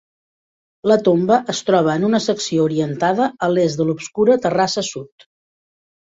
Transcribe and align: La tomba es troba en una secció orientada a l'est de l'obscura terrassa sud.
La 0.91 0.95
tomba 1.07 1.35
es 1.53 1.59
troba 1.67 1.91
en 1.99 2.05
una 2.07 2.21
secció 2.27 2.65
orientada 2.69 3.27
a 3.47 3.49
l'est 3.51 3.77
de 3.81 3.85
l'obscura 3.91 4.39
terrassa 4.47 4.85
sud. 4.89 5.27